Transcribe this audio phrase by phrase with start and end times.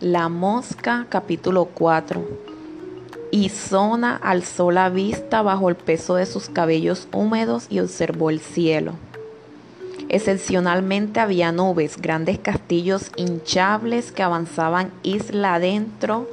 [0.00, 2.24] La mosca, capítulo 4.
[3.32, 8.92] Isona alzó la vista bajo el peso de sus cabellos húmedos y observó el cielo.
[10.08, 16.28] Excepcionalmente había nubes, grandes castillos hinchables que avanzaban isla adentro,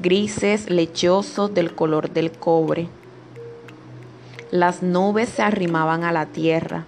[0.00, 2.88] grises, lechosos del color del cobre.
[4.50, 6.86] Las nubes se arrimaban a la tierra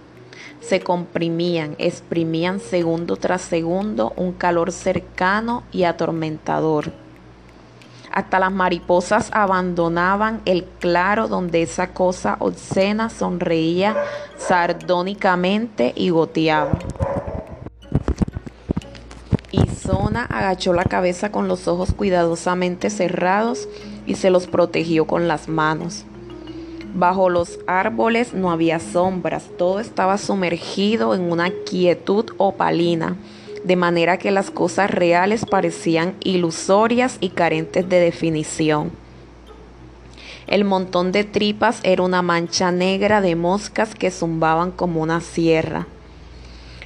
[0.59, 6.91] se comprimían, exprimían segundo tras segundo un calor cercano y atormentador.
[8.11, 13.95] Hasta las mariposas abandonaban el claro donde esa cosa obscena sonreía
[14.37, 16.77] sardónicamente y goteaba.
[19.51, 23.67] Isona agachó la cabeza con los ojos cuidadosamente cerrados
[24.05, 26.05] y se los protegió con las manos.
[26.95, 33.17] Bajo los árboles no había sombras, todo estaba sumergido en una quietud opalina,
[33.63, 38.91] de manera que las cosas reales parecían ilusorias y carentes de definición.
[40.45, 45.87] El montón de tripas era una mancha negra de moscas que zumbaban como una sierra.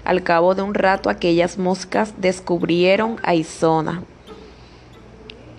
[0.05, 4.03] Al cabo de un rato aquellas moscas descubrieron a Isona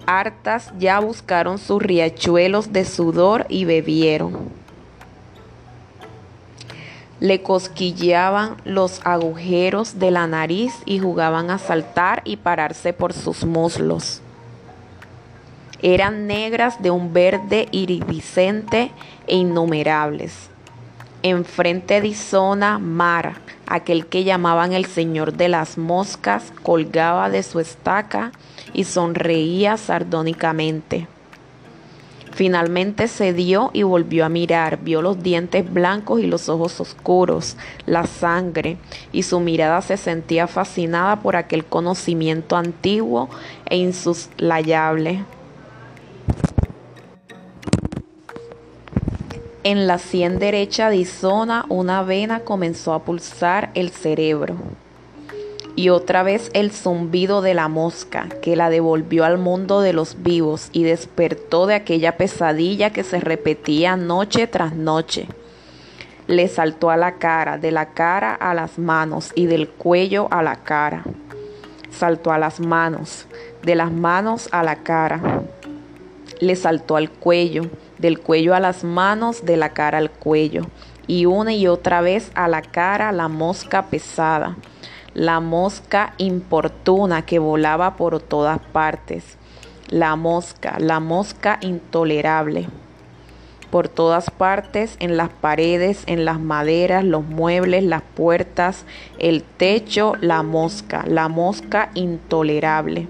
[0.09, 4.49] hartas ya buscaron sus riachuelos de sudor y bebieron.
[7.21, 13.45] Le cosquilleaban los agujeros de la nariz y jugaban a saltar y pararse por sus
[13.45, 14.23] muslos.
[15.83, 18.91] Eran negras de un verde iridiscente
[19.27, 20.49] e innumerables.
[21.23, 27.61] Enfrente de Isona, Mara, aquel que llamaban el Señor de las Moscas, colgaba de su
[27.61, 28.33] estaca
[28.73, 31.07] y sonreía sardónicamente.
[32.39, 38.07] Finalmente cedió y volvió a mirar, vio los dientes blancos y los ojos oscuros, la
[38.07, 38.77] sangre,
[39.11, 43.29] y su mirada se sentía fascinada por aquel conocimiento antiguo
[43.69, 45.25] e insuslayable.
[49.65, 54.55] En la sien derecha de Isona una vena comenzó a pulsar el cerebro
[55.79, 60.25] y otra vez el zumbido de la mosca que la devolvió al mundo de los
[60.25, 65.29] vivos y despertó de aquella pesadilla que se repetía noche tras noche.
[66.27, 70.43] Le saltó a la cara, de la cara a las manos y del cuello a
[70.43, 71.05] la cara.
[71.93, 73.27] Saltó a las manos,
[73.63, 75.45] de las manos a la cara.
[76.41, 80.63] Le saltó al cuello, del cuello a las manos, de la cara al cuello.
[81.07, 84.57] Y una y otra vez a la cara la mosca pesada
[85.19, 89.37] la mosca importuna que volaba por todas partes,
[89.89, 92.69] la mosca, la mosca intolerable.
[93.73, 98.85] Por todas partes, en las paredes, en las maderas, los muebles, las puertas,
[99.19, 103.09] el techo, la mosca, la mosca intolerable.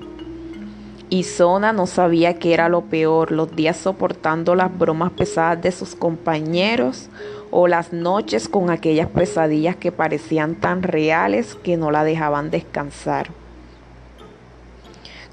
[1.10, 5.72] Y Zona no sabía qué era lo peor, los días soportando las bromas pesadas de
[5.72, 7.10] sus compañeros
[7.50, 13.30] o las noches con aquellas pesadillas que parecían tan reales que no la dejaban descansar.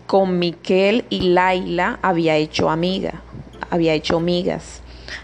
[0.08, 3.22] Con Miquel y Laila había hecho amiga,
[3.70, 4.82] había hecho amigas.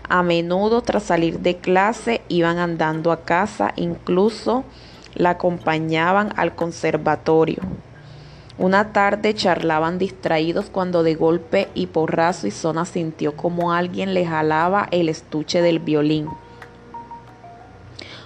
[0.10, 4.64] A menudo tras salir de clase iban andando a casa, incluso
[5.16, 7.62] la acompañaban al conservatorio.
[8.58, 14.26] Una tarde charlaban distraídos cuando de golpe y porrazo y zona sintió como alguien le
[14.26, 16.28] jalaba el estuche del violín.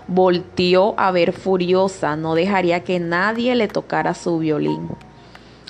[0.08, 4.90] Volteó a ver furiosa, no dejaría que nadie le tocara su violín.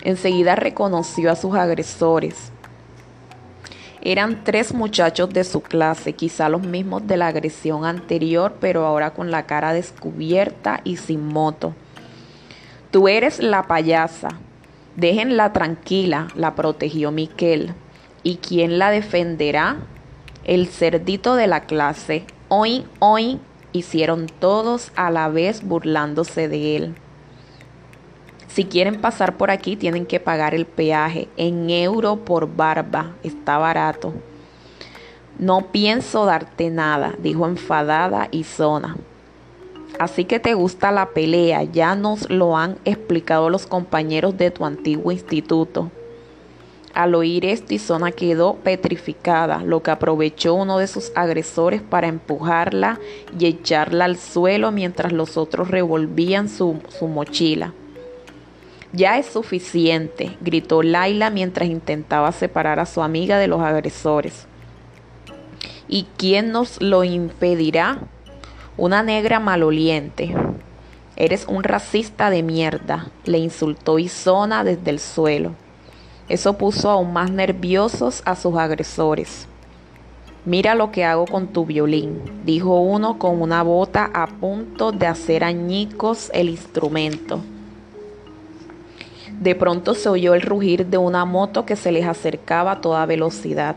[0.04, 2.52] Enseguida reconoció a sus agresores.
[4.02, 9.16] Eran tres muchachos de su clase, quizá los mismos de la agresión anterior, pero ahora
[9.16, 11.74] con la cara descubierta y sin moto.
[12.92, 14.30] Tú eres la payasa.
[14.96, 17.74] Déjenla tranquila, la protegió Miquel.
[18.22, 19.78] ¿Y quién la defenderá?
[20.44, 22.26] El cerdito de la clase.
[22.48, 23.40] Hoy, hoy,
[23.76, 26.96] hicieron todos a la vez burlándose de él.
[28.48, 33.58] Si quieren pasar por aquí tienen que pagar el peaje en euro por barba, está
[33.58, 34.14] barato.
[35.38, 38.96] No pienso darte nada, dijo enfadada Isona.
[40.00, 44.66] Así que te gusta la pelea, ya nos lo han explicado los compañeros de tu
[44.66, 45.92] antiguo instituto.
[46.96, 53.02] Al oír esto, Isona quedó petrificada, lo que aprovechó uno de sus agresores para empujarla
[53.38, 57.74] y echarla al suelo mientras los otros revolvían su, mochila.
[58.94, 64.48] Ya es suficiente, gritó Laila mientras intentaba separar a su amiga de los agresores.
[65.90, 68.00] ¿Y quién nos lo impedirá?
[68.78, 70.34] Una negra maloliente.
[71.18, 75.65] Eres un racista de mierda, le insultó Isona desde el suelo.
[76.28, 79.48] Eso puso aún más nerviosos a sus agresores.
[80.44, 85.08] Mira lo que hago con tu violín, dijo uno con una bota a punto de
[85.08, 87.42] hacer añicos el instrumento.
[89.40, 93.06] De pronto se oyó el rugir de una moto que se les acercaba a toda
[93.06, 93.76] velocidad.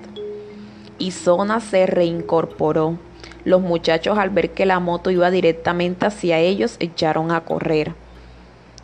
[0.99, 2.99] Y Zona se reincorporó.
[3.45, 7.95] Los muchachos al ver que la moto iba directamente hacia ellos echaron a correr.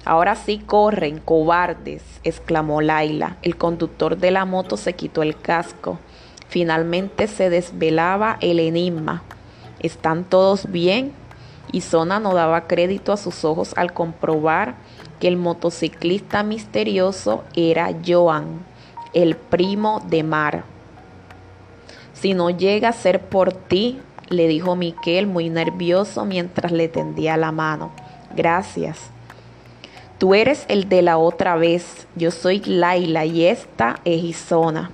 [0.04, 3.36] Ahora sí corren, cobardes, exclamó Laila.
[3.42, 5.98] El conductor de la moto se quitó el casco.
[6.48, 9.22] Finalmente se desvelaba el enigma.
[9.80, 11.12] ¿Están todos bien?
[11.72, 14.74] Y Zona no daba crédito a sus ojos al comprobar
[15.20, 18.64] que el motociclista misterioso era Joan,
[19.14, 20.64] el primo de Mar.
[22.12, 27.36] Si no llega a ser por ti, le dijo Miquel muy nervioso mientras le tendía
[27.36, 27.90] la mano.
[28.36, 29.13] Gracias.
[30.24, 32.06] Tú eres el de la otra vez.
[32.16, 34.90] Yo soy Laila y esta es Isona.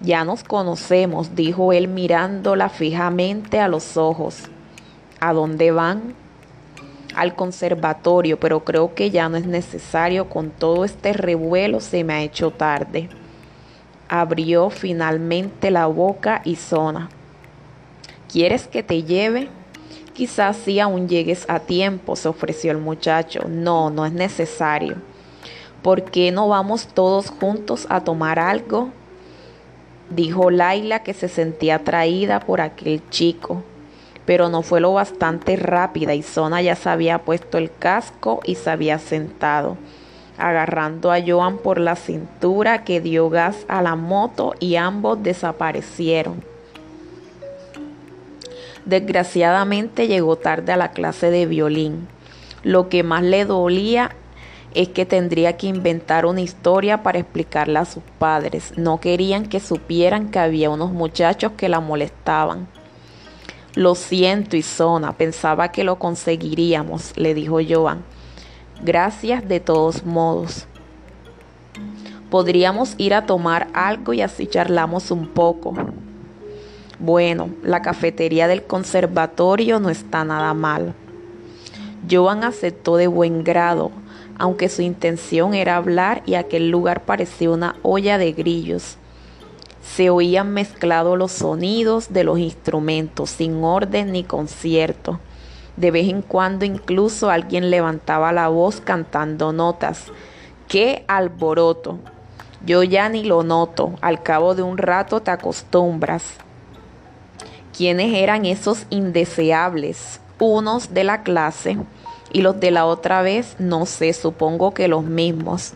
[0.00, 4.44] Ya nos conocemos, dijo él mirándola fijamente a los ojos.
[5.18, 6.14] ¿A dónde van?
[7.16, 10.28] Al conservatorio, pero creo que ya no es necesario.
[10.28, 13.08] Con todo este revuelo se me ha hecho tarde.
[14.08, 17.08] Abrió finalmente la boca y zona.
[18.30, 19.48] ¿Quieres que te lleve?
[20.16, 23.40] Quizás si aún llegues a tiempo, se ofreció el muchacho.
[23.50, 24.96] No, no es necesario.
[25.82, 28.88] ¿Por qué no vamos todos juntos a tomar algo?
[30.08, 33.62] dijo Laila que se sentía atraída por aquel chico,
[34.24, 38.54] pero no fue lo bastante rápida y Zona ya se había puesto el casco y
[38.54, 39.76] se había sentado,
[40.38, 46.55] agarrando a Joan por la cintura que dio gas a la moto y ambos desaparecieron.
[48.86, 52.06] Desgraciadamente llegó tarde a la clase de violín.
[52.62, 54.12] Lo que más le dolía
[54.74, 58.74] es que tendría que inventar una historia para explicarla a sus padres.
[58.76, 62.68] No querían que supieran que había unos muchachos que la molestaban.
[63.74, 68.04] Lo siento, Isona, pensaba que lo conseguiríamos, le dijo Joan.
[68.84, 70.66] Gracias de todos modos.
[72.30, 75.74] Podríamos ir a tomar algo y así charlamos un poco.
[76.98, 80.94] Bueno, la cafetería del conservatorio no está nada mal.
[82.10, 83.90] Joan aceptó de buen grado
[84.38, 88.98] aunque su intención era hablar y aquel lugar parecía una olla de grillos.
[89.82, 95.20] Se oían mezclados los sonidos de los instrumentos, sin orden ni concierto.
[95.76, 100.06] De vez en cuando incluso alguien levantaba la voz cantando notas.
[100.68, 101.98] ¡Qué alboroto!
[102.64, 106.45] Yo ya ni lo noto, al cabo de un rato te acostumbras.
[107.76, 110.18] ¿Quiénes eran esos indeseables?
[110.38, 111.76] Unos de la clase
[112.32, 115.74] y los de la otra vez, no sé, supongo que los mismos.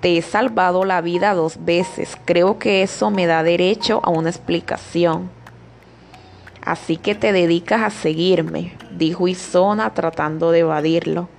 [0.00, 4.28] Te he salvado la vida dos veces, creo que eso me da derecho a una
[4.28, 5.30] explicación.
[6.60, 11.30] Así que te dedicas a seguirme, dijo Isona tratando de evadirlo.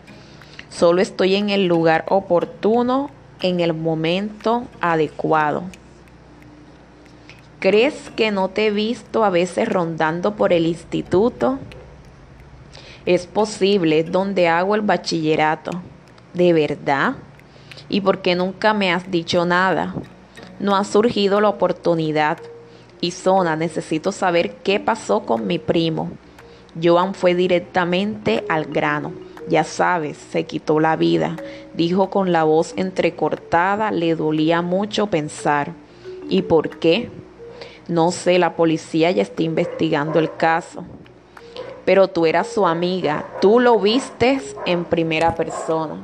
[0.69, 5.65] Solo estoy en el lugar oportuno, en el momento adecuado.
[7.65, 11.57] ¿Crees que no te he visto a veces rondando por el instituto?
[13.07, 15.71] Es posible, donde hago el bachillerato.
[16.35, 17.15] ¿De verdad?
[17.89, 19.95] ¿Y por qué nunca me has dicho nada?
[20.59, 22.37] No ha surgido la oportunidad.
[23.01, 26.11] Y Zona, necesito saber qué pasó con mi primo.
[26.79, 29.11] Joan fue directamente al grano.
[29.49, 31.35] Ya sabes, se quitó la vida,
[31.73, 35.73] dijo con la voz entrecortada, le dolía mucho pensar.
[36.29, 37.09] ¿Y por qué?
[37.87, 40.83] No sé, la policía ya está investigando el caso
[41.85, 45.97] pero tú eras su amiga, tú lo vistes en primera persona.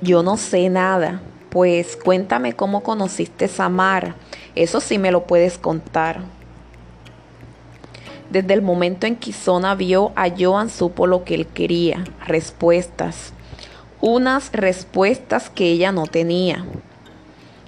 [0.00, 4.14] Yo no sé nada, pues cuéntame cómo conociste a Mar,
[4.54, 6.22] eso sí me lo puedes contar.
[8.30, 13.34] Desde el momento en que Isona vio a Joan supo lo que él quería, respuestas,
[14.00, 16.64] unas respuestas que ella no tenía.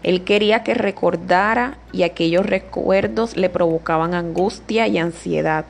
[0.02, 5.64] Él quería que recordara y aquellos recuerdos le provocaban angustia y ansiedad,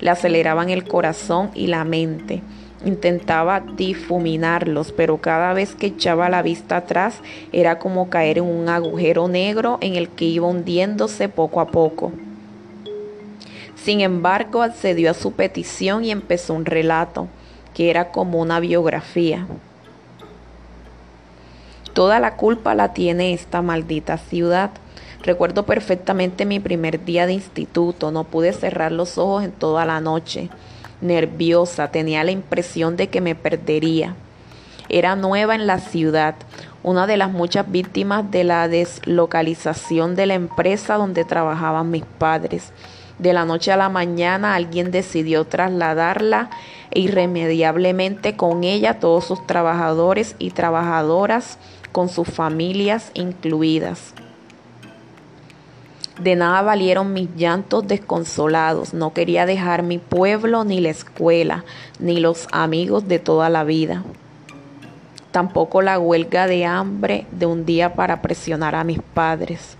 [0.00, 2.42] le aceleraban el corazón y la mente.
[2.84, 7.20] Intentaba difuminarlos, pero cada vez que echaba la vista atrás
[7.52, 12.12] era como caer en un agujero negro en el que iba hundiéndose poco a poco.
[13.76, 17.28] Sin embargo, accedió a su petición y empezó un relato,
[17.74, 19.46] que era como una biografía.
[21.94, 24.70] Toda la culpa la tiene esta maldita ciudad.
[25.22, 28.10] Recuerdo perfectamente mi primer día de instituto.
[28.10, 30.50] No pude cerrar los ojos en toda la noche.
[31.00, 34.16] Nerviosa, tenía la impresión de que me perdería.
[34.88, 36.34] Era nueva en la ciudad,
[36.82, 42.72] una de las muchas víctimas de la deslocalización de la empresa donde trabajaban mis padres.
[43.20, 46.50] De la noche a la mañana alguien decidió trasladarla
[46.90, 51.58] e irremediablemente con ella todos sus trabajadores y trabajadoras
[51.94, 54.14] con sus familias incluidas.
[56.18, 58.94] De nada valieron mis llantos desconsolados.
[58.94, 61.64] No quería dejar mi pueblo, ni la escuela,
[62.00, 64.02] ni los amigos de toda la vida.
[65.30, 69.76] Tampoco la huelga de hambre de un día para presionar a mis padres.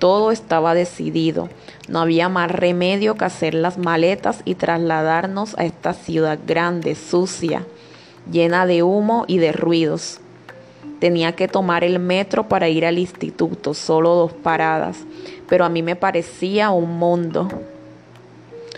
[0.00, 1.48] Todo estaba decidido.
[1.86, 7.64] No había más remedio que hacer las maletas y trasladarnos a esta ciudad grande, sucia,
[8.32, 10.20] llena de humo y de ruidos.
[11.00, 14.98] Tenía que tomar el metro para ir al instituto, solo dos paradas,
[15.48, 17.48] pero a mí me parecía un mundo.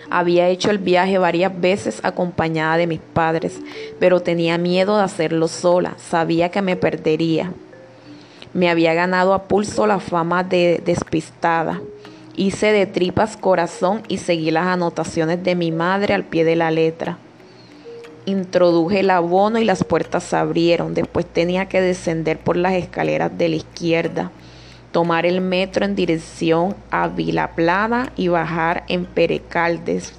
[0.09, 3.61] Había hecho el viaje varias veces acompañada de mis padres,
[3.99, 7.53] pero tenía miedo de hacerlo sola, sabía que me perdería.
[8.55, 11.81] Me había ganado a pulso la fama de despistada.
[12.37, 16.71] Hice de tripas corazón y seguí las anotaciones de mi madre al pie de la
[16.71, 17.19] letra.
[18.25, 20.95] Introduje el abono y las puertas se abrieron.
[20.95, 24.31] Después tenía que descender por las escaleras de la izquierda,
[24.93, 30.15] tomar el metro en dirección a Vilaplana y bajar en Perecaldes.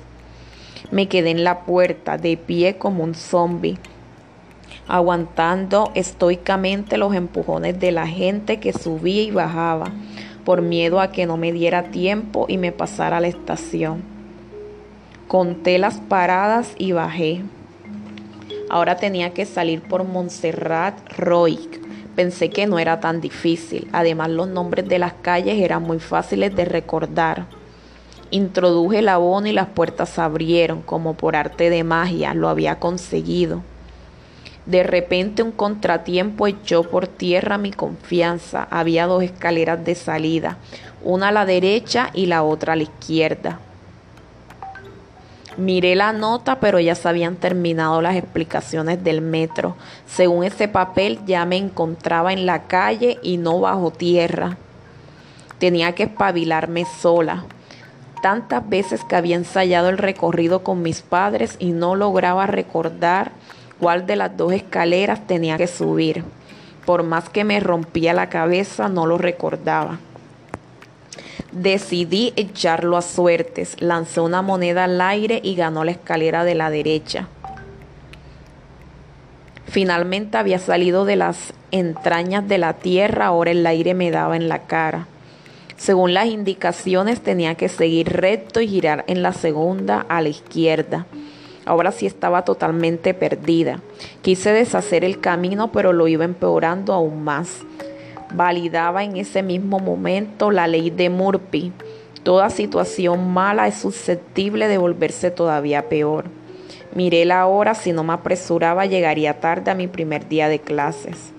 [0.91, 3.77] Me quedé en la puerta, de pie como un zombi,
[4.87, 9.85] aguantando estoicamente los empujones de la gente que subía y bajaba,
[10.43, 14.03] por miedo a que no me diera tiempo y me pasara a la estación.
[15.29, 17.43] Conté las paradas y bajé.
[18.73, 21.79] Ahora tenía que salir por Montserrat Roig.
[22.15, 23.87] Pensé que no era tan difícil.
[23.91, 27.45] Además, los nombres de las calles eran muy fáciles de recordar.
[28.31, 32.33] Introduje el abono y las puertas se abrieron, como por arte de magia.
[32.33, 33.61] Lo había conseguido.
[34.65, 38.67] De repente un contratiempo echó por tierra mi confianza.
[38.71, 40.57] Había dos escaleras de salida,
[41.03, 43.59] una a la derecha y la otra a la izquierda.
[45.57, 49.75] Miré la nota, pero ya se habían terminado las explicaciones del metro.
[50.07, 54.57] Según ese papel, ya me encontraba en la calle y no bajo tierra.
[55.59, 57.45] Tenía que espabilarme sola.
[58.23, 63.31] Tantas veces que había ensayado el recorrido con mis padres y no lograba recordar
[63.79, 66.23] cuál de las dos escaleras tenía que subir.
[66.85, 69.99] Por más que me rompía la cabeza, no lo recordaba.
[71.53, 76.71] Decidí echarlo a suertes, lancé una moneda al aire y ganó la escalera de la
[76.71, 77.27] derecha.
[79.67, 84.49] Finalmente había salido de las entrañas de la tierra, ahora el aire me daba en
[84.49, 85.05] la cara.
[85.77, 91.05] Según las indicaciones tenía que seguir recto y girar en la segunda a la izquierda.
[91.65, 93.79] Ahora sí estaba totalmente perdida.
[94.23, 97.59] Quise deshacer el camino, pero lo iba empeorando aún más
[98.33, 101.71] validaba en ese mismo momento la ley de Murphy.
[102.23, 106.25] Toda situación mala es susceptible de volverse todavía peor.
[106.95, 111.31] Miré la hora, si no me apresuraba llegaría tarde a mi primer día de clases.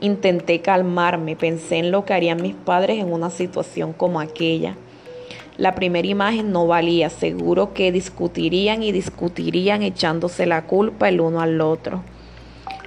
[0.00, 4.76] Intenté calmarme, pensé en lo que harían mis padres en una situación como aquella.
[5.58, 11.40] La primera imagen no valía, seguro que discutirían y discutirían echándose la culpa el uno
[11.40, 12.02] al otro.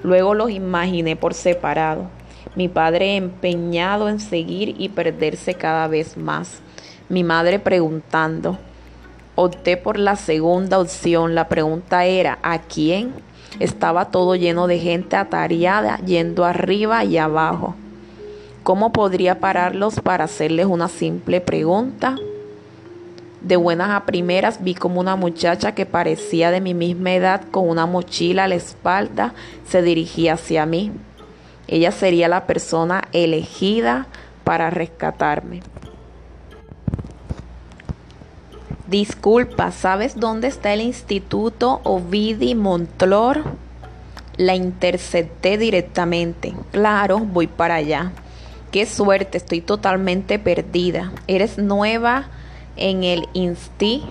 [0.01, 2.09] Luego los imaginé por separado
[2.55, 6.59] mi padre empeñado en seguir y perderse cada vez más,
[7.09, 8.57] mi madre preguntando.
[9.35, 11.33] Opté por la segunda opción.
[11.33, 13.13] La pregunta era, ¿a quién?
[13.59, 17.75] Estaba todo lleno de gente atareada, yendo arriba y abajo.
[18.61, 22.15] ¿Cómo podría pararlos para hacerles una simple pregunta?
[23.41, 27.67] De buenas a primeras vi como una muchacha que parecía de mi misma edad con
[27.67, 29.33] una mochila a la espalda
[29.67, 30.91] se dirigía hacia mí.
[31.67, 34.07] Ella sería la persona elegida
[34.43, 35.61] para rescatarme.
[38.87, 43.43] Disculpa, ¿sabes dónde está el Instituto Ovidi Montlor?
[44.37, 46.53] La intercepté directamente.
[46.71, 48.11] Claro, voy para allá.
[48.71, 51.11] Qué suerte, estoy totalmente perdida.
[51.27, 52.25] ¿Eres nueva
[52.75, 54.03] en el Insti?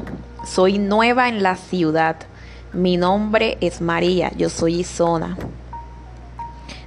[0.47, 2.17] Soy nueva en la ciudad.
[2.73, 5.37] Mi nombre es María, yo soy Isona.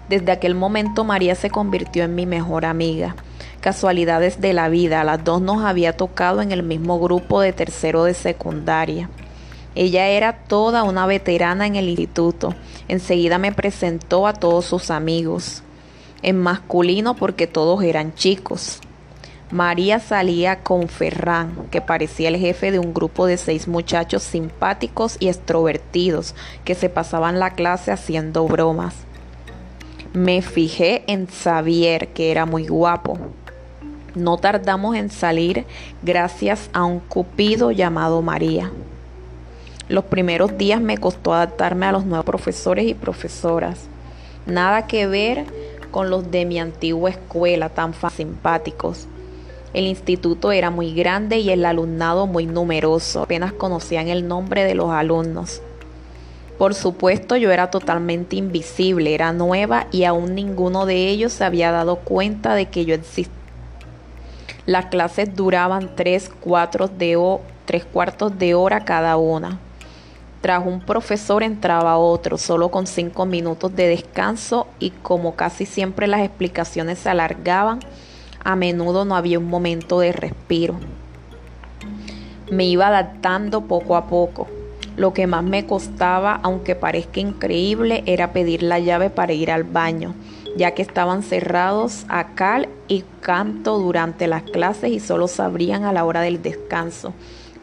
[0.10, 3.16] Desde aquel momento María se convirtió en mi mejor amiga.
[3.60, 8.04] Casualidades de la vida, las dos nos había tocado en el mismo grupo de tercero
[8.04, 9.10] de secundaria.
[9.74, 12.54] Ella era toda una veterana en el instituto.
[12.88, 15.64] Enseguida me presentó a todos sus amigos.
[16.22, 18.80] En masculino porque todos eran chicos.
[19.52, 25.18] María salía con Ferran, que parecía el jefe de un grupo de seis muchachos simpáticos
[25.20, 28.96] y extrovertidos que se pasaban la clase haciendo bromas.
[30.16, 33.18] Me fijé en Xavier, que era muy guapo.
[34.16, 35.66] No tardamos en salir
[36.04, 38.72] gracias a un cupido llamado María.
[39.90, 43.88] Los primeros días me costó adaptarme a los nuevos profesores y profesoras.
[44.46, 45.44] Nada que ver
[45.92, 49.08] con los de mi antigua escuela tan simpáticos.
[49.74, 53.24] El instituto era muy grande y el alumnado muy numeroso.
[53.24, 55.62] Apenas conocían el nombre de los alumnos.
[56.58, 61.72] Por supuesto yo era totalmente invisible, era nueva y aún ninguno de ellos se había
[61.72, 63.34] dado cuenta de que yo existía.
[64.66, 67.20] Las clases duraban tres, cuatro de
[67.66, 69.60] tres cuartos de hora cada una.
[70.42, 76.08] Tras un profesor entraba otro, solo con cinco minutos de descanso y como casi siempre
[76.08, 77.80] las explicaciones se alargaban,
[78.44, 80.76] a menudo no había un momento de respiro.
[82.50, 84.48] Me iba adaptando poco a poco.
[84.98, 89.66] Lo que más me costaba, aunque parezca increíble, era pedir la llave para ir al
[89.66, 90.14] baño,
[90.56, 95.84] ya que estaban cerrados a cal y canto durante las clases y solo se abrían
[95.84, 97.14] a la hora del descanso,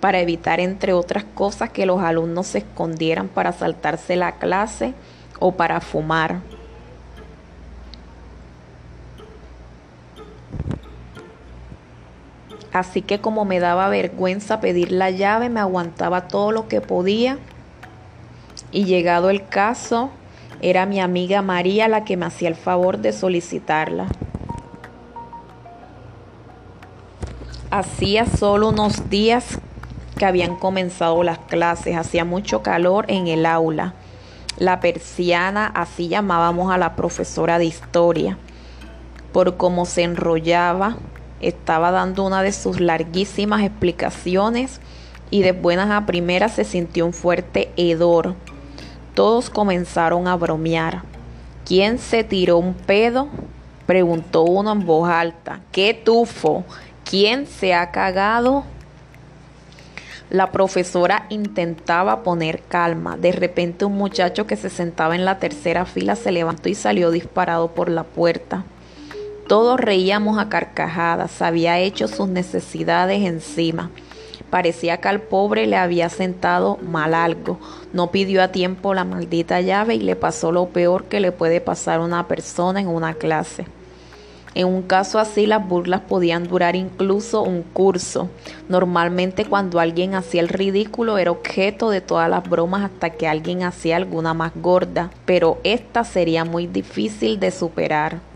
[0.00, 4.92] para evitar, entre otras cosas, que los alumnos se escondieran para saltarse la clase
[5.38, 6.40] o para fumar.
[12.72, 17.38] Así que como me daba vergüenza pedir la llave, me aguantaba todo lo que podía.
[18.70, 20.10] Y llegado el caso,
[20.62, 24.06] era mi amiga María la que me hacía el favor de solicitarla.
[27.70, 29.58] Hacía solo unos días
[30.16, 33.94] que habían comenzado las clases, hacía mucho calor en el aula.
[34.56, 38.38] La persiana, así llamábamos a la profesora de historia,
[39.32, 40.96] por cómo se enrollaba
[41.42, 44.80] estaba dando una de sus larguísimas explicaciones
[45.30, 48.34] y de buenas a primeras se sintió un fuerte hedor.
[49.14, 51.02] Todos comenzaron a bromear.
[51.64, 53.28] ¿Quién se tiró un pedo?
[53.86, 55.60] preguntó uno en voz alta.
[55.72, 56.64] ¿Qué tufo?
[57.04, 58.64] ¿Quién se ha cagado?
[60.30, 63.16] La profesora intentaba poner calma.
[63.16, 67.10] De repente un muchacho que se sentaba en la tercera fila se levantó y salió
[67.10, 68.64] disparado por la puerta.
[69.48, 73.90] Todos reíamos a carcajadas, había hecho sus necesidades encima.
[74.50, 77.58] Parecía que al pobre le había sentado mal algo.
[77.92, 81.60] No pidió a tiempo la maldita llave y le pasó lo peor que le puede
[81.60, 83.66] pasar a una persona en una clase.
[84.54, 88.28] En un caso así las burlas podían durar incluso un curso.
[88.68, 93.62] Normalmente cuando alguien hacía el ridículo era objeto de todas las bromas hasta que alguien
[93.62, 98.31] hacía alguna más gorda, pero esta sería muy difícil de superar.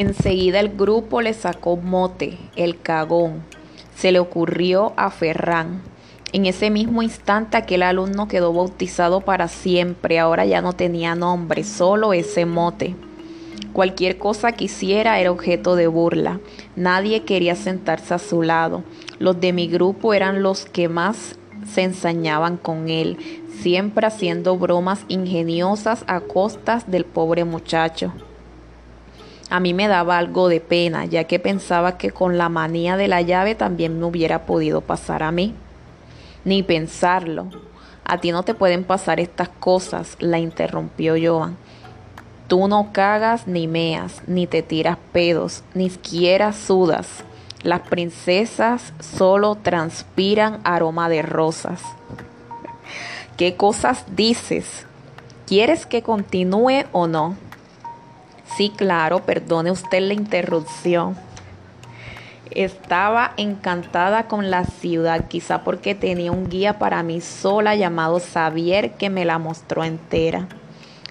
[0.00, 3.42] Enseguida el grupo le sacó mote, el cagón.
[3.94, 5.82] Se le ocurrió a Ferran.
[6.32, 10.18] En ese mismo instante aquel alumno quedó bautizado para siempre.
[10.18, 12.96] Ahora ya no tenía nombre, solo ese mote.
[13.74, 16.40] Cualquier cosa que hiciera era objeto de burla.
[16.76, 18.82] Nadie quería sentarse a su lado.
[19.18, 21.36] Los de mi grupo eran los que más
[21.70, 23.18] se ensañaban con él,
[23.60, 28.14] siempre haciendo bromas ingeniosas a costas del pobre muchacho.
[29.50, 33.08] A mí me daba algo de pena, ya que pensaba que con la manía de
[33.08, 35.54] la llave también me hubiera podido pasar a mí.
[36.44, 37.48] Ni pensarlo.
[38.04, 41.56] A ti no te pueden pasar estas cosas, la interrumpió Joan.
[42.46, 47.24] Tú no cagas ni meas, ni te tiras pedos, ni siquiera sudas.
[47.62, 51.82] Las princesas solo transpiran aroma de rosas.
[53.36, 54.86] ¿Qué cosas dices?
[55.46, 57.36] ¿Quieres que continúe o no?
[58.56, 61.16] Sí, claro, perdone usted la interrupción.
[62.50, 68.92] Estaba encantada con la ciudad, quizá porque tenía un guía para mí sola llamado Xavier
[68.94, 70.48] que me la mostró entera.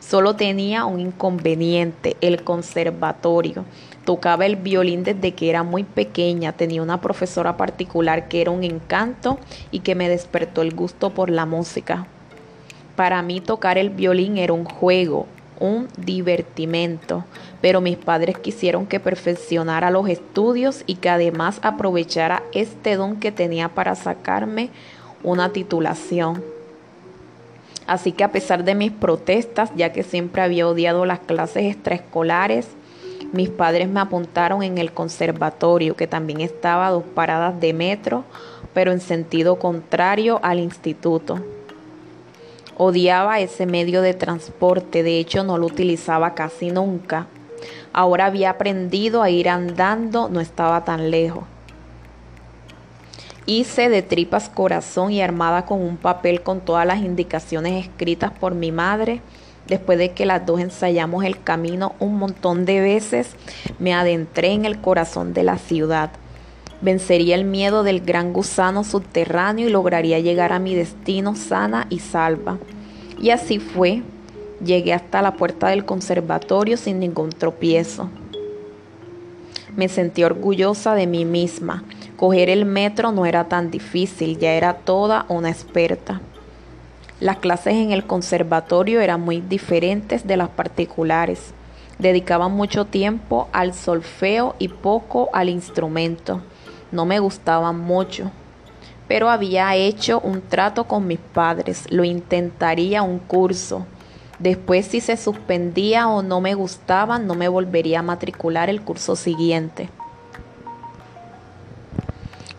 [0.02, 3.64] Solo tenía un inconveniente, el conservatorio.
[4.04, 8.64] Tocaba el violín desde que era muy pequeña, tenía una profesora particular que era un
[8.64, 9.40] encanto
[9.72, 12.08] y que me despertó el gusto por la música.
[12.96, 15.26] Para mí tocar el violín era un juego,
[15.60, 17.26] un divertimento,
[17.62, 23.32] pero mis padres quisieron que perfeccionara los estudios y que además aprovechara este don que
[23.32, 24.70] tenía para sacarme
[25.24, 26.44] una titulación.
[27.88, 32.68] Así que a pesar de mis protestas, ya que siempre había odiado las clases extraescolares,
[33.34, 38.24] mis padres me apuntaron en el conservatorio, que también estaba a dos paradas de metro,
[38.74, 41.40] pero en sentido contrario al instituto.
[42.82, 47.28] Odiaba ese medio de transporte, de hecho no lo utilizaba casi nunca.
[47.92, 51.44] Ahora había aprendido a ir andando, no estaba tan lejos.
[53.46, 58.56] Hice de tripas corazón y armada con un papel con todas las indicaciones escritas por
[58.56, 59.20] mi madre.
[59.68, 63.36] Después de que las dos ensayamos el camino un montón de veces,
[63.78, 66.12] me adentré en el corazón de la ciudad.
[66.82, 72.00] Vencería el miedo del gran gusano subterráneo y lograría llegar a mi destino sana y
[72.00, 72.58] salva.
[73.22, 74.02] Y así fue.
[74.64, 78.10] Llegué hasta la puerta del conservatorio sin ningún tropiezo.
[79.76, 81.84] Me sentí orgullosa de mí misma.
[82.18, 86.22] Coger el metro no era tan difícil, ya era toda una experta.
[87.20, 91.54] Las clases en el conservatorio eran muy diferentes de las particulares.
[91.98, 96.42] Dedicaban mucho tiempo al solfeo y poco al instrumento.
[96.92, 98.32] No me gustaban mucho,
[99.08, 101.86] pero había hecho un trato con mis padres.
[101.92, 103.86] Lo intentaría un curso.
[104.40, 109.16] Después si se suspendía o no me gustaba, no me volvería a matricular el curso
[109.16, 109.90] siguiente.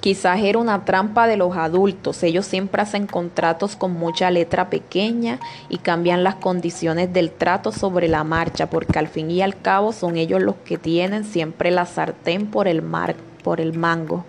[0.01, 2.23] Quizás era una trampa de los adultos.
[2.23, 5.39] Ellos siempre hacen contratos con mucha letra pequeña
[5.69, 9.93] y cambian las condiciones del trato sobre la marcha, porque al fin y al cabo
[9.93, 14.25] son ellos los que tienen siempre la sartén por el, mar, por el mango.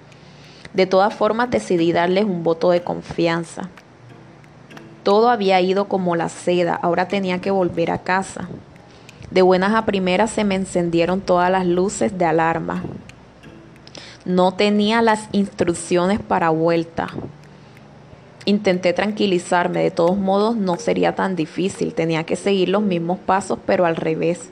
[0.73, 3.69] De todas formas decidí darles un voto de confianza.
[5.03, 8.47] Todo había ido como la seda, ahora tenía que volver a casa.
[9.31, 12.83] De buenas a primeras se me encendieron todas las luces de alarma.
[14.25, 17.07] No tenía las instrucciones para vuelta.
[18.45, 23.57] Intenté tranquilizarme, de todos modos no sería tan difícil, tenía que seguir los mismos pasos
[23.65, 24.49] pero al revés.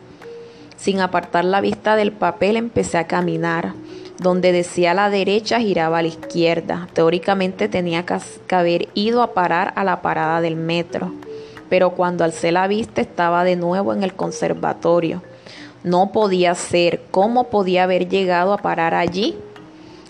[0.78, 3.74] Sin apartar la vista del papel empecé a caminar.
[4.20, 6.90] Donde decía la derecha giraba a la izquierda.
[6.94, 11.14] Teóricamente tenía que haber ido a parar a la parada del metro.
[11.70, 15.24] Pero cuando alcé la vista estaba de nuevo en el conservatorio.
[15.84, 17.02] No podía ser.
[17.12, 19.38] ¿Cómo podía haber llegado a parar allí?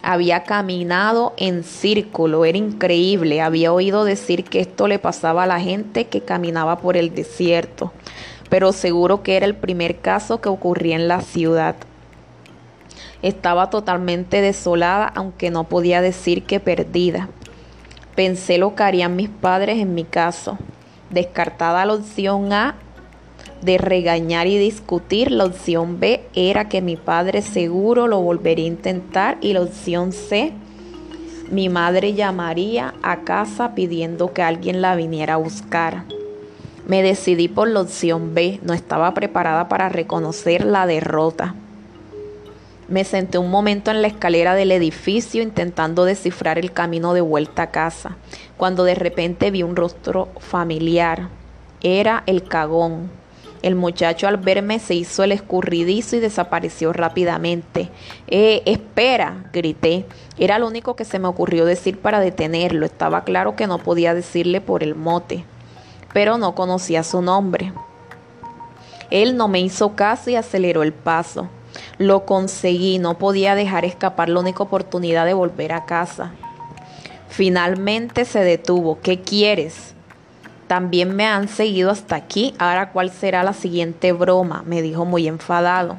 [0.02, 3.42] Había caminado en círculo, era increíble.
[3.42, 7.92] Había oído decir que esto le pasaba a la gente que caminaba por el desierto,
[8.50, 11.76] pero seguro que era el primer caso que ocurría en la ciudad.
[13.22, 17.30] Estaba totalmente desolada, aunque no podía decir que perdida.
[18.16, 20.58] Pensé lo que harían mis padres en mi caso.
[21.10, 22.76] Descartada la opción A
[23.62, 28.70] de regañar y discutir, la opción B era que mi padre seguro lo volvería a
[28.70, 30.54] intentar y la opción C,
[31.52, 36.04] mi madre llamaría a casa pidiendo que alguien la viniera a buscar.
[36.88, 41.56] Me decidí por la opción B, no estaba preparada para reconocer la derrota.
[42.90, 47.62] Me senté un momento en la escalera del edificio intentando descifrar el camino de vuelta
[47.62, 48.18] a casa,
[48.58, 51.30] cuando de repente vi un rostro familiar.
[51.82, 53.12] Era el cagón.
[53.62, 57.92] El muchacho al verme se hizo el escurridizo y desapareció rápidamente.
[58.28, 60.06] Eh, espera, grité.
[60.40, 62.88] Era lo único que se me ocurrió decir para detenerlo.
[62.88, 65.46] Estaba claro que no podía decirle por el mote,
[66.12, 67.72] pero no conocía su nombre.
[69.12, 71.50] Él no me hizo caso y aceleró el paso.
[71.98, 76.32] Lo conseguí, no podía dejar escapar la única oportunidad de volver a casa.
[77.30, 79.00] Finalmente se detuvo.
[79.02, 79.94] ¿Qué quieres?
[80.68, 82.54] También me han seguido hasta aquí.
[82.60, 84.64] Ahora, ¿cuál será la siguiente broma?
[84.66, 85.98] me dijo muy enfadado.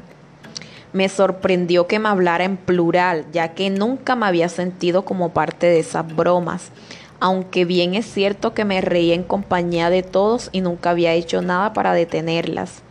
[0.93, 5.67] Me sorprendió que me hablara en plural, ya que nunca me había sentido como parte
[5.67, 6.71] de esas bromas.
[7.21, 11.43] Aunque bien es cierto que me reía en compañía de todos y nunca había hecho
[11.43, 12.83] nada para detenerlas.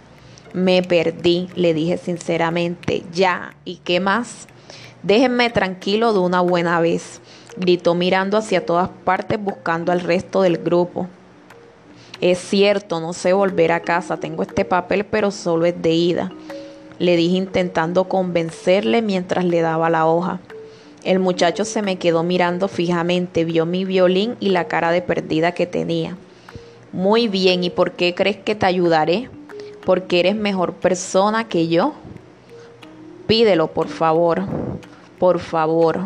[0.54, 3.04] Me perdí, le dije sinceramente.
[3.14, 4.48] Ya, ¿y qué más?
[5.04, 7.22] Déjenme tranquilo de una buena vez,
[7.56, 11.08] gritó mirando hacia todas partes buscando al resto del grupo.
[12.20, 16.32] Es cierto, no sé volver a casa, tengo este papel, pero solo es de ida,
[16.98, 20.42] le dije intentando convencerle mientras le daba la hoja.
[21.06, 25.54] El muchacho se me quedó mirando fijamente, vio mi violín y la cara de perdida
[25.54, 26.18] que tenía.
[26.92, 29.30] Muy bien, ¿y por qué crees que te ayudaré?
[29.90, 31.94] Porque eres mejor persona que yo.
[33.26, 34.44] Pídelo, por favor,
[35.18, 36.02] por favor.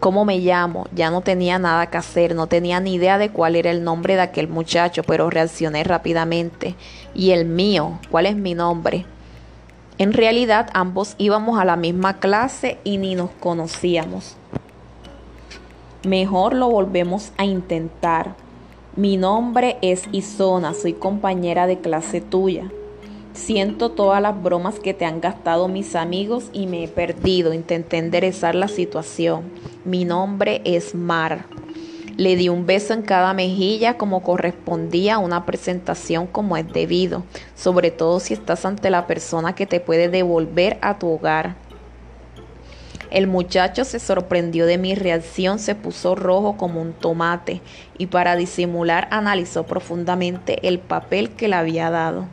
[0.00, 0.88] ¿Cómo me llamo?
[0.92, 4.16] Ya no tenía nada que hacer, no tenía ni idea de cuál era el nombre
[4.16, 6.74] de aquel muchacho, pero reaccioné rápidamente.
[7.14, 8.00] ¿Y el mío?
[8.10, 9.06] ¿Cuál es mi nombre?
[9.98, 14.34] En realidad ambos íbamos a la misma clase y ni nos conocíamos.
[16.02, 18.34] Mejor lo volvemos a intentar.
[18.96, 22.72] Mi nombre es Isona, soy compañera de clase tuya.
[23.34, 27.54] Siento todas las bromas que te han gastado mis amigos y me he perdido.
[27.54, 29.44] Intenté enderezar la situación.
[29.84, 31.46] Mi nombre es Mar.
[32.16, 37.22] Le di un beso en cada mejilla como correspondía a una presentación como es debido,
[37.54, 41.54] sobre todo si estás ante la persona que te puede devolver a tu hogar.
[43.10, 47.60] El muchacho se sorprendió de mi reacción, se puso rojo como un tomate
[47.98, 52.26] y para disimular analizó profundamente el papel que le había dado.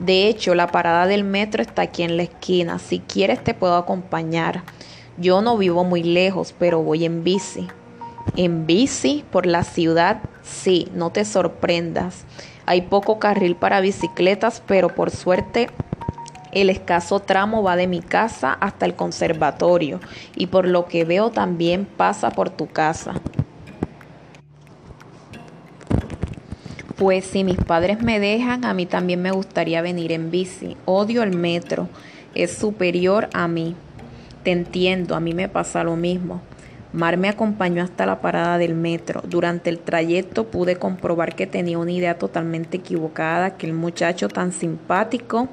[0.00, 2.78] De hecho, la parada del metro está aquí en la esquina.
[2.78, 4.62] Si quieres te puedo acompañar.
[5.16, 7.68] Yo no vivo muy lejos, pero voy en bici.
[8.36, 12.24] En bici por la ciudad, sí, no te sorprendas.
[12.66, 15.68] Hay poco carril para bicicletas, pero por suerte
[16.52, 20.00] el escaso tramo va de mi casa hasta el conservatorio
[20.36, 23.14] y por lo que veo también pasa por tu casa.
[26.96, 30.76] Pues si mis padres me dejan, a mí también me gustaría venir en bici.
[30.84, 31.88] Odio el metro,
[32.34, 33.74] es superior a mí.
[34.42, 36.42] Te entiendo, a mí me pasa lo mismo.
[36.92, 39.22] Mar me acompañó hasta la parada del metro.
[39.26, 44.52] Durante el trayecto pude comprobar que tenía una idea totalmente equivocada, que el muchacho tan
[44.52, 45.48] simpático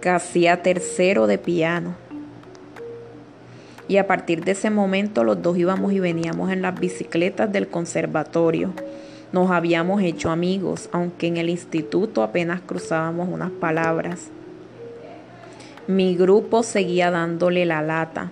[0.00, 1.94] que hacía tercero de piano.
[3.88, 7.68] Y a partir de ese momento los dos íbamos y veníamos en las bicicletas del
[7.68, 8.72] conservatorio.
[9.32, 14.28] Nos habíamos hecho amigos, aunque en el instituto apenas cruzábamos unas palabras.
[15.86, 18.30] Mi grupo seguía dándole la lata.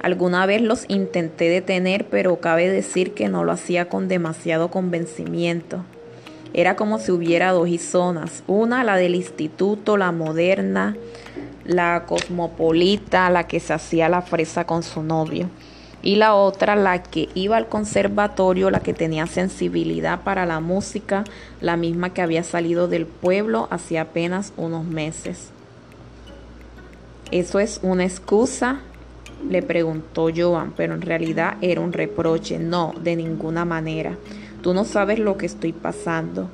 [0.00, 5.84] Alguna vez los intenté detener, pero cabe decir que no lo hacía con demasiado convencimiento.
[6.56, 10.96] Era como si hubiera dos zonas, una la del instituto, la moderna,
[11.66, 15.50] la cosmopolita, la que se hacía la fresa con su novio,
[16.02, 21.24] y la otra la que iba al conservatorio, la que tenía sensibilidad para la música,
[21.60, 25.50] la misma que había salido del pueblo hacía apenas unos meses.
[27.30, 28.80] ¿Eso es una excusa?
[29.50, 32.58] le preguntó Joan, pero en realidad era un reproche.
[32.58, 34.16] No, de ninguna manera.
[34.66, 36.48] Tú no sabes lo que estoy pasando.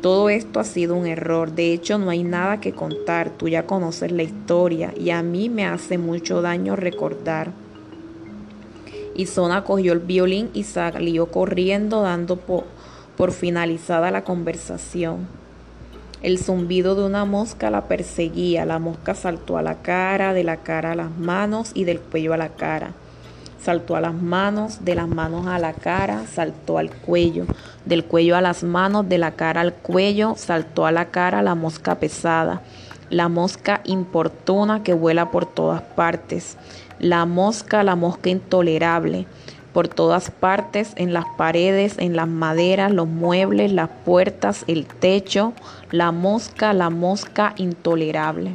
[0.00, 1.50] Todo esto ha sido un error.
[1.50, 3.30] De hecho, no hay nada que contar.
[3.30, 7.50] Tú ya conoces la historia y a mí me hace mucho daño recordar.
[9.16, 15.26] Isona cogió el violín y salió corriendo dando por finalizada la conversación.
[16.22, 18.64] El zumbido de una mosca la perseguía.
[18.64, 22.32] La mosca saltó a la cara, de la cara a las manos y del cuello
[22.32, 22.94] a la cara.
[23.60, 27.46] Saltó a las manos, de las manos a la cara, saltó al cuello.
[27.84, 31.54] Del cuello a las manos, de la cara al cuello, saltó a la cara la
[31.54, 32.62] mosca pesada.
[33.10, 36.56] La mosca importuna que vuela por todas partes.
[36.98, 39.26] La mosca, la mosca intolerable
[39.76, 45.52] por todas partes, en las paredes, en las maderas, los muebles, las puertas, el techo,
[45.90, 48.54] la mosca, la mosca intolerable.